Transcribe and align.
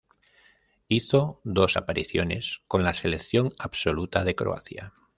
Hizo 0.89 1.41
dos 1.43 1.77
apariciones 1.77 2.63
con 2.67 2.81
la 2.83 2.95
selección 2.95 3.53
absoluta 3.59 4.23
de 4.23 4.33
Croacia. 4.33 4.93